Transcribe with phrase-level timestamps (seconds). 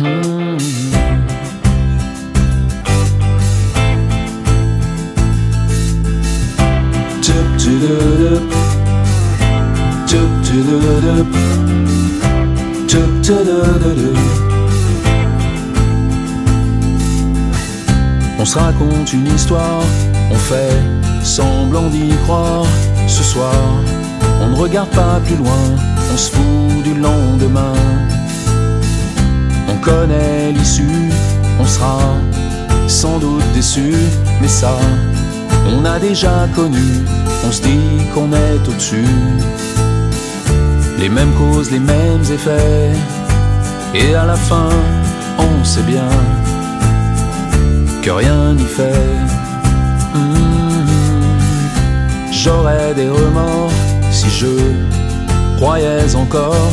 [0.00, 0.04] On
[18.44, 19.82] se raconte une histoire,
[20.30, 20.70] on fait
[21.24, 22.64] semblant d'y croire.
[23.08, 23.52] Ce soir,
[24.40, 25.50] on ne regarde pas plus loin,
[26.12, 27.97] on se fout du lendemain.
[29.78, 31.08] On connaît l'issue,
[31.60, 31.98] on sera
[32.88, 33.94] sans doute déçu,
[34.40, 34.76] mais ça,
[35.68, 36.82] on a déjà connu,
[37.46, 39.14] on se dit qu'on est au-dessus.
[40.98, 42.90] Les mêmes causes, les mêmes effets,
[43.94, 44.68] et à la fin,
[45.38, 46.08] on sait bien
[48.02, 49.06] que rien n'y fait.
[50.14, 50.88] Hmm.
[52.32, 53.72] J'aurais des remords
[54.10, 54.56] si je
[55.56, 56.72] croyais encore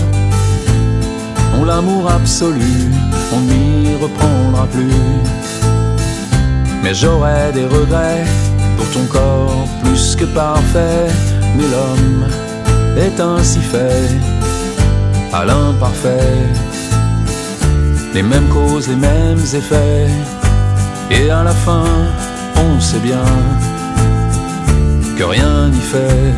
[1.66, 2.92] l'amour absolu,
[3.34, 5.02] on n'y reprendra plus.
[6.84, 8.26] Mais j'aurais des regrets
[8.78, 11.08] pour ton corps plus que parfait,
[11.56, 12.26] mais l'homme
[12.98, 14.10] est ainsi fait
[15.34, 16.44] à l'imparfait.
[18.14, 20.08] Les mêmes causes, les mêmes effets,
[21.12, 21.90] et à la fin,
[22.56, 23.26] on sait bien
[25.18, 26.34] que rien n'y fait.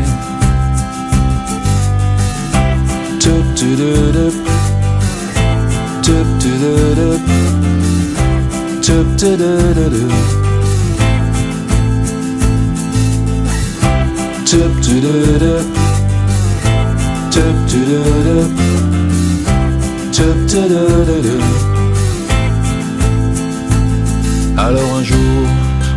[24.57, 25.17] Alors un jour,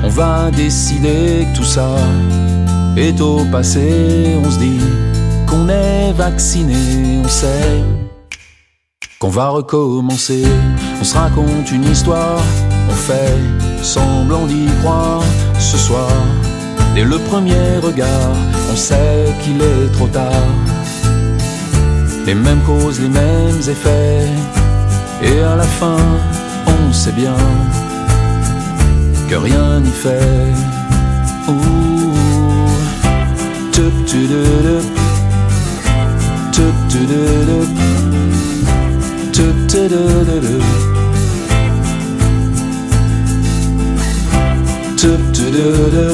[0.05, 1.89] on va décider que tout ça
[2.97, 4.37] est au passé.
[4.45, 4.81] On se dit
[5.47, 8.00] qu'on est vacciné, on sait
[9.21, 10.43] qu'on va recommencer.
[10.99, 12.41] On se raconte une histoire,
[12.89, 13.37] on fait
[13.83, 15.22] semblant d'y croire.
[15.59, 16.11] Ce soir,
[16.94, 18.33] dès le premier regard,
[18.72, 20.49] on sait qu'il est trop tard.
[22.25, 24.27] Les mêmes causes, les mêmes effets,
[25.23, 26.03] et à la fin,
[26.67, 27.37] on sait bien
[29.28, 30.71] que rien n'y fait.
[39.81, 40.59] do do do do.
[44.97, 46.07] Toop do do do.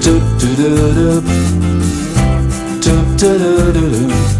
[0.00, 1.22] Toop do do do.
[2.80, 4.39] Toop do do do do.